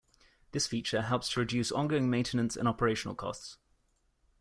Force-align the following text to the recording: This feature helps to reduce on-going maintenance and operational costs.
This 0.51 0.65
feature 0.65 1.03
helps 1.03 1.29
to 1.29 1.41
reduce 1.41 1.71
on-going 1.71 2.09
maintenance 2.09 2.55
and 2.57 2.67
operational 2.67 3.13
costs. 3.13 3.59